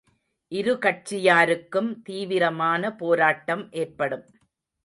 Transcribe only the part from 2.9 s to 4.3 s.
போராட்டம் ஏற்படும்.